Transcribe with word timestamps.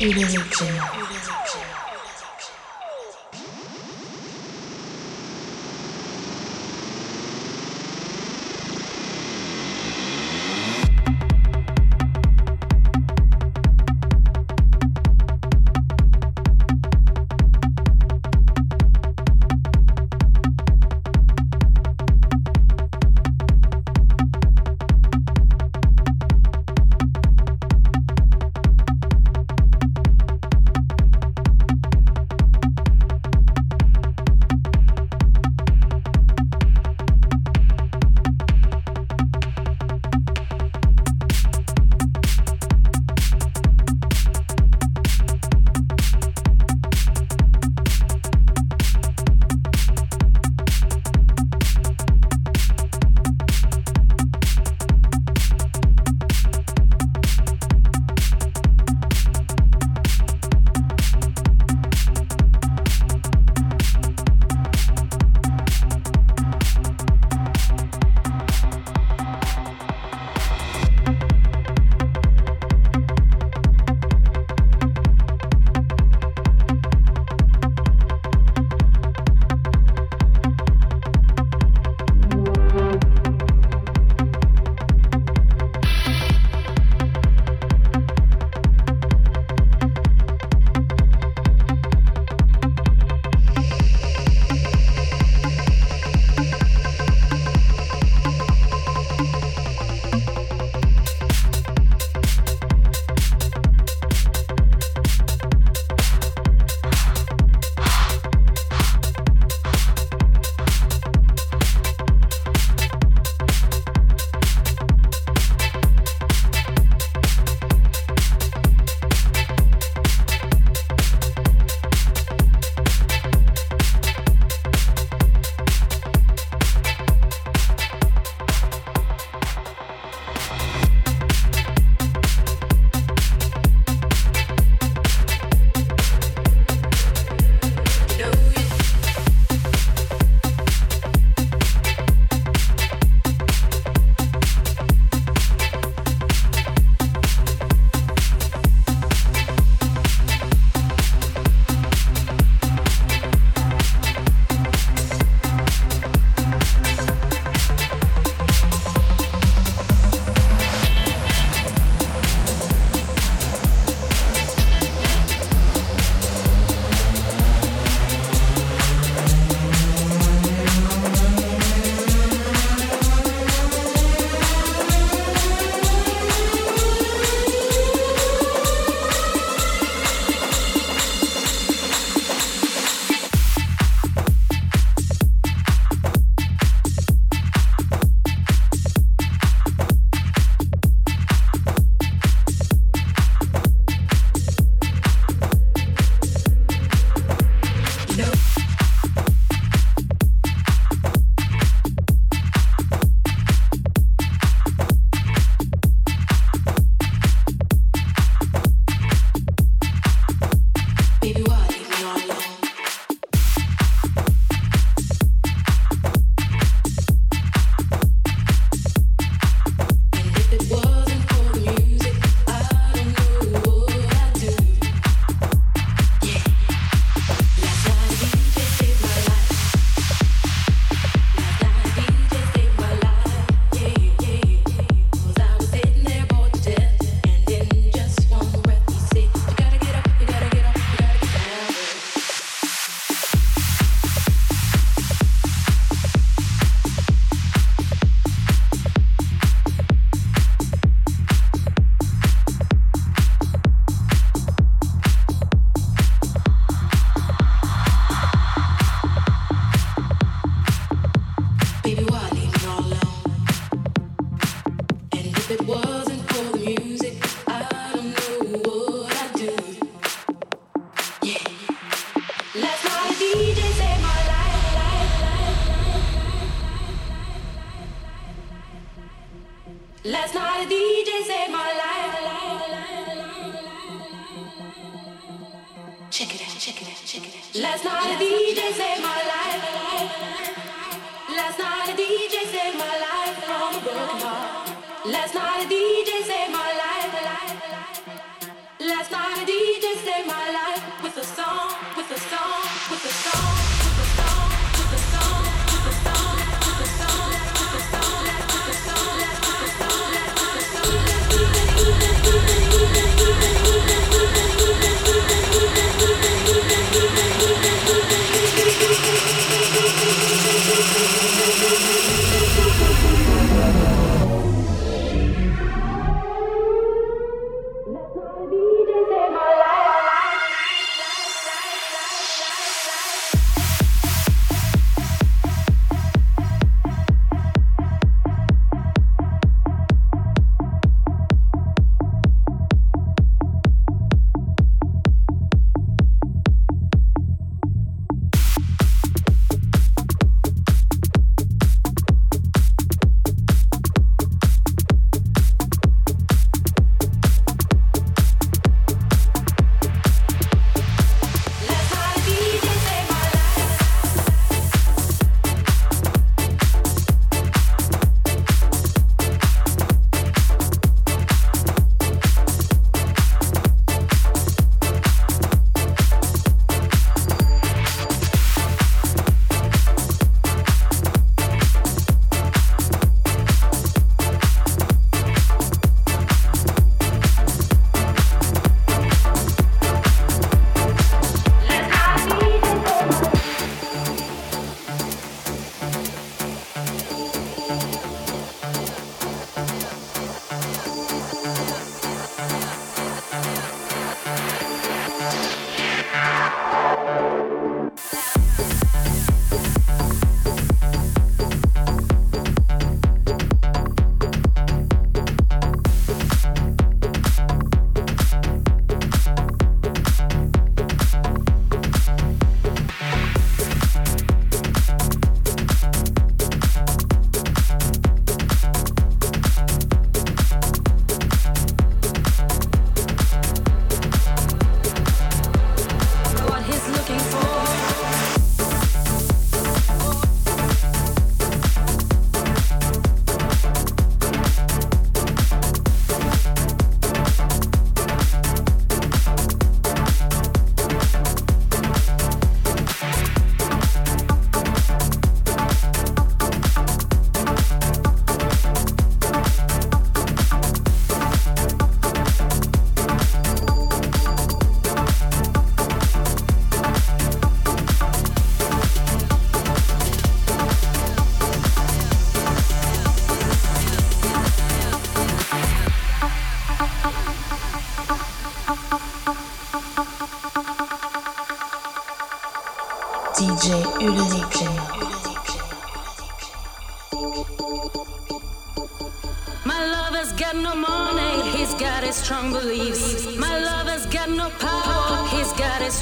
이루어지요. 0.00 0.97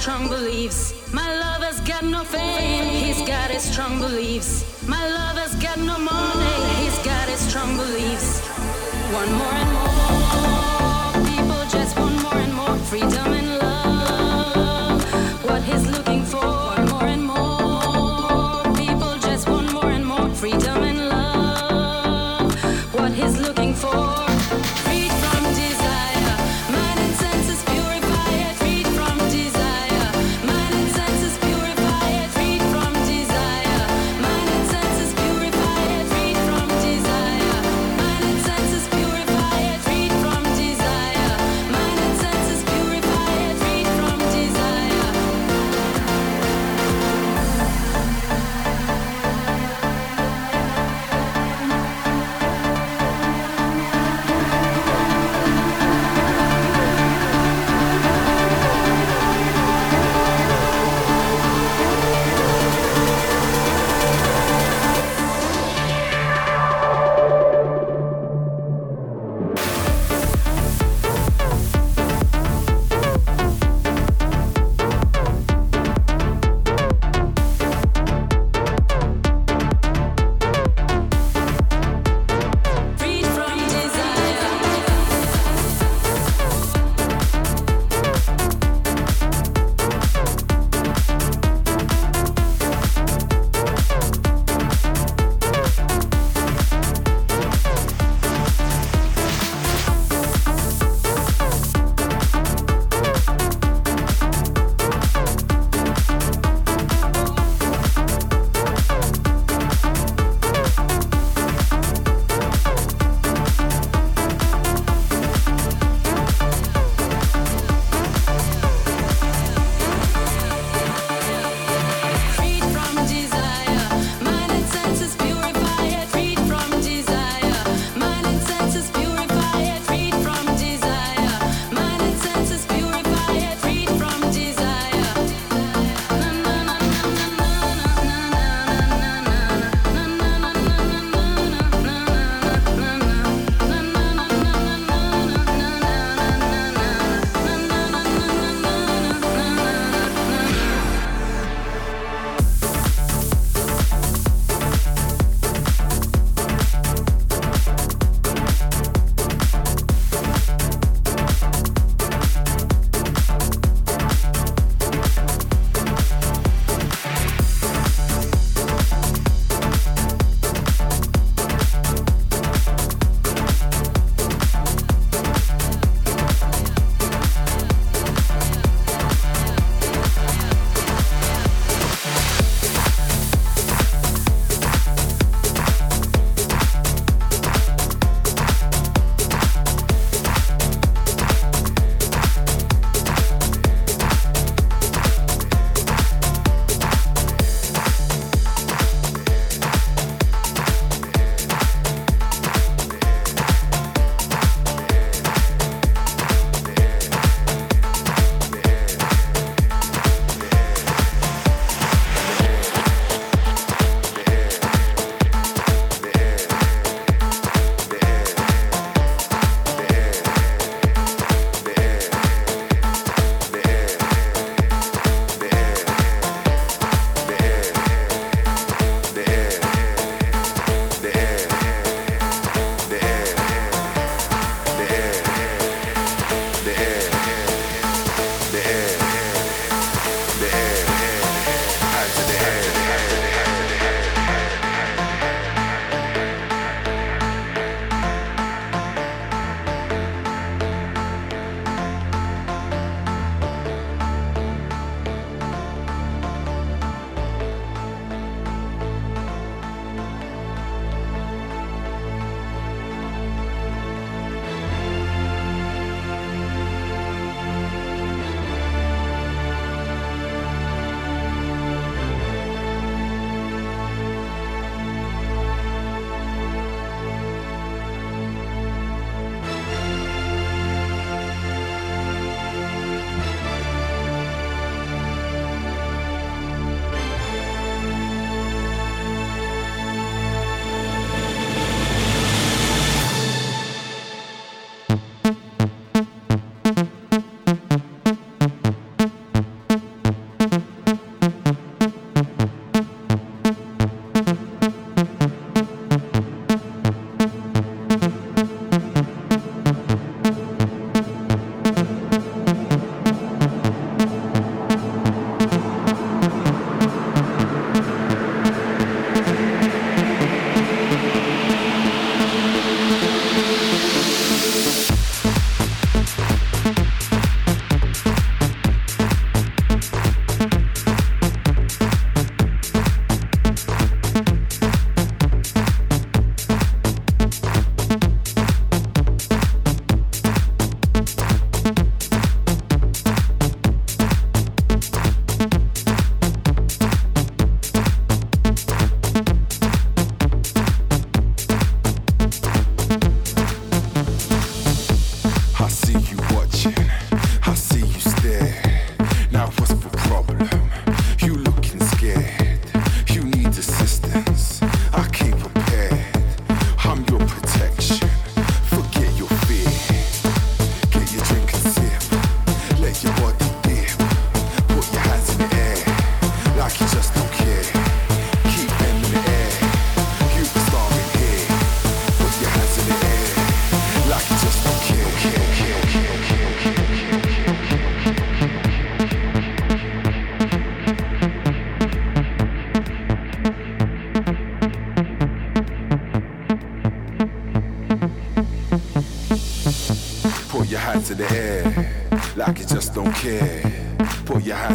strong 0.06 0.28
beliefs. 0.28 0.94
My 1.12 1.36
love 1.36 1.64
has 1.64 1.80
got 1.80 2.04
no 2.04 2.22
faith. 2.22 2.55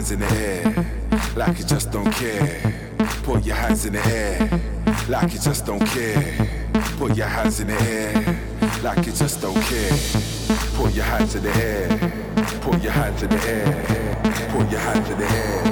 Hands 0.02 0.12
in 0.12 0.20
the 0.20 0.34
air, 0.34 0.86
like 1.36 1.60
you 1.60 1.66
just 1.66 1.92
don't 1.92 2.12
care. 2.14 2.74
Put 3.24 3.46
your 3.46 3.56
hands 3.56 3.86
in 3.86 3.94
the 3.94 4.04
air, 4.08 4.60
like 5.08 5.32
you 5.32 5.40
just 5.40 5.66
don't 5.68 5.86
care. 5.86 6.48
Put 6.98 7.16
your 7.16 7.28
hands 7.28 7.60
in 7.60 7.68
the 7.68 7.80
air, 7.80 8.40
like 8.82 9.06
you 9.06 9.12
just 9.12 9.42
don't 9.42 9.54
care. 9.54 9.92
Put 10.74 10.96
your 10.96 11.06
hands 11.06 11.36
in 11.36 11.44
the 11.44 11.54
air, 11.56 11.88
put 12.62 12.82
your 12.82 12.92
hands 12.92 13.22
in 13.22 13.30
the 13.30 13.48
air, 13.48 14.18
put 14.50 14.72
your 14.72 14.80
hands 14.80 15.10
in 15.12 15.18
the 15.20 15.26
air, 15.26 15.64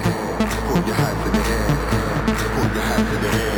put 0.69 0.85
your 0.85 0.95
hands 0.95 1.25
in 1.25 1.33
the 1.33 1.43
air, 1.49 2.27
put 2.55 2.75
your 2.75 2.83
hands 2.83 3.15
in 3.15 3.21
the 3.21 3.29
air. 3.29 3.49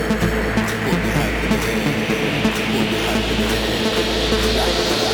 guilty. 4.71 5.10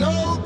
No 0.00 0.39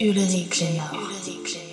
Ulrich. 0.00 0.60
Discotheques, 0.60 1.67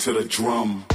to 0.00 0.14
the 0.14 0.24
drum. 0.24 0.89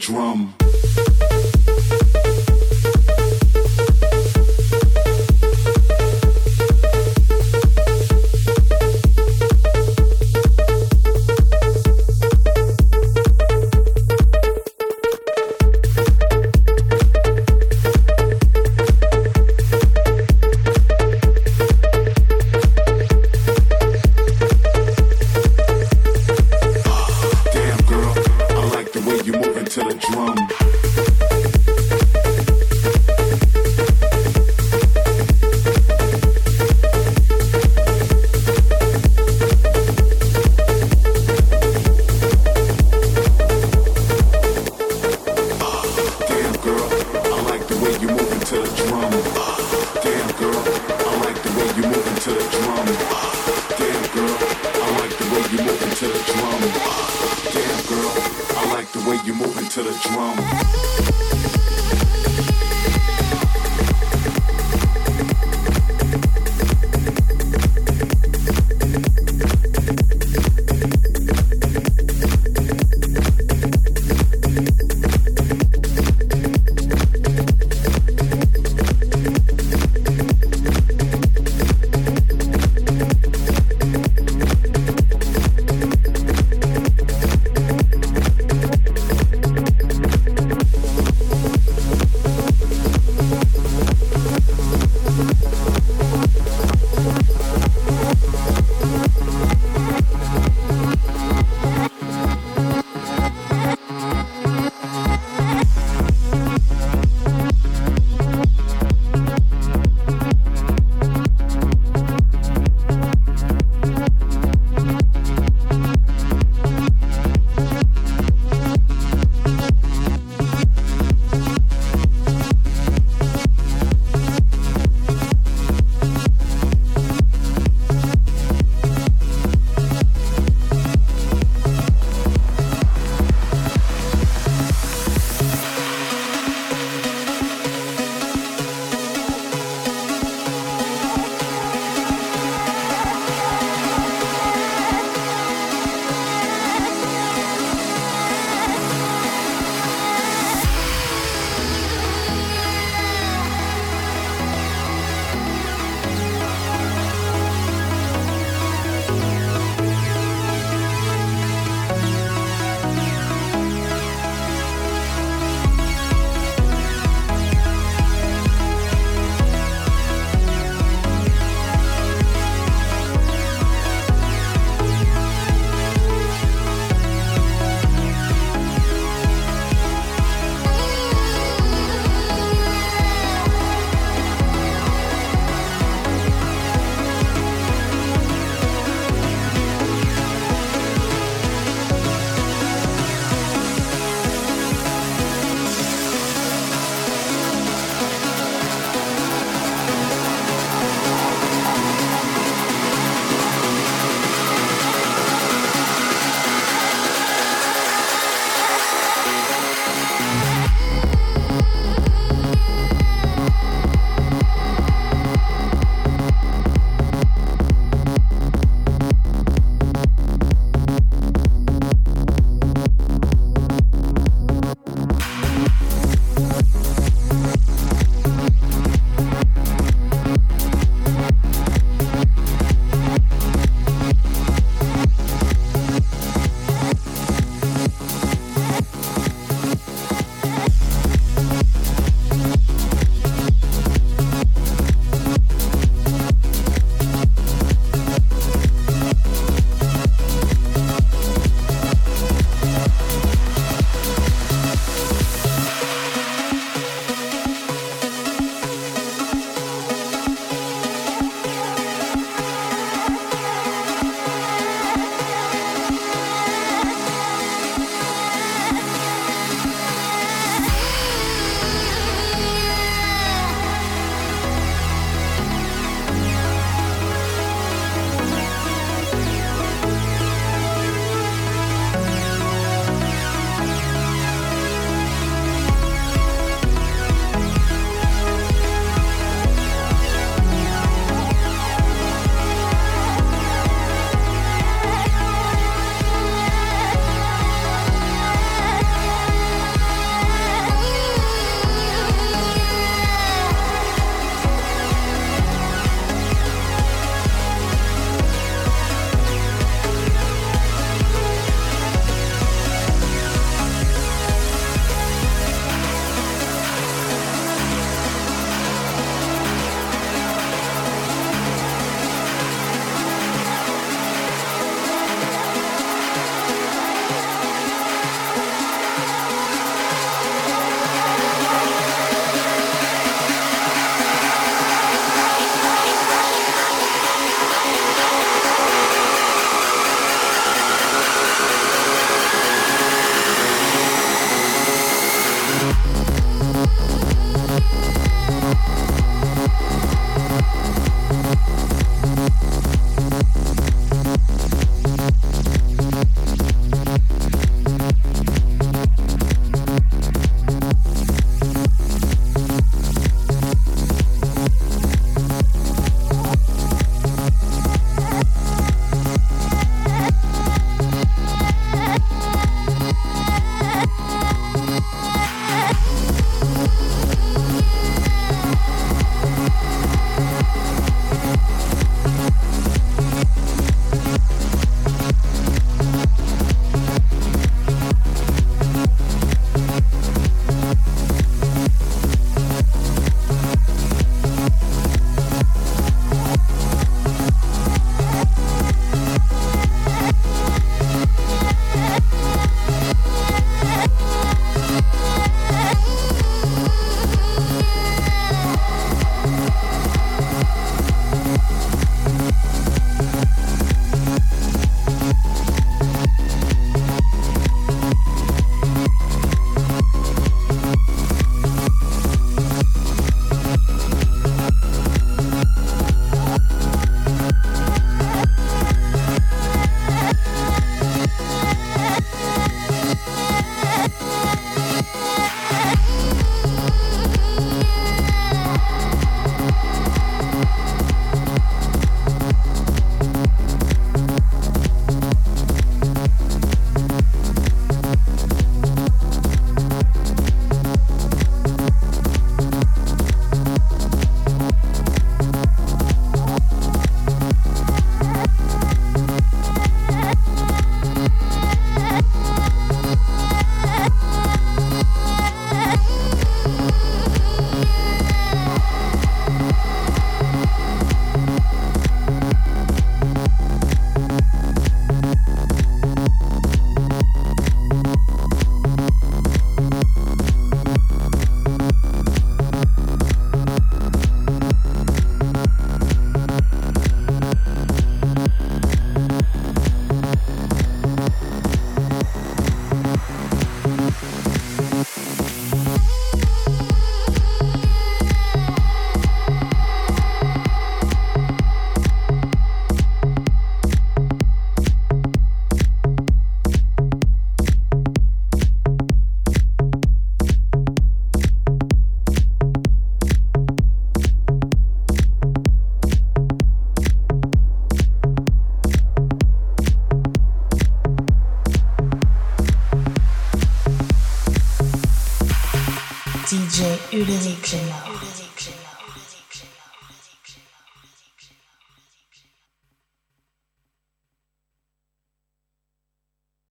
Drum. 0.00 0.59